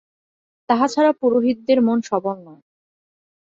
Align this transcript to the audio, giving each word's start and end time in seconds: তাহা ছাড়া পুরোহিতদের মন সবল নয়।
তাহা 0.69 0.85
ছাড়া 0.87 1.11
পুরোহিতদের 1.19 1.79
মন 1.81 1.99
সবল 2.01 2.37
নয়। 2.45 2.61